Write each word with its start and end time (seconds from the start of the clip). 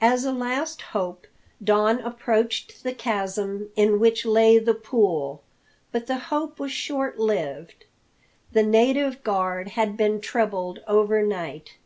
As 0.00 0.24
a 0.24 0.32
last 0.32 0.80
hope 0.80 1.26
Don 1.62 1.98
approached 2.00 2.84
the 2.84 2.94
chasm 2.94 3.68
in 3.76 4.00
which 4.00 4.24
lay 4.24 4.58
the 4.58 4.72
pool. 4.72 5.42
But 5.92 6.06
the 6.06 6.16
hope 6.16 6.58
was 6.58 6.72
short 6.72 7.18
lived. 7.18 7.84
The 8.52 8.62
native 8.62 9.22
guard 9.22 9.68
had 9.72 9.94
been 9.94 10.22
trebled 10.22 10.80
overnight. 10.88 11.76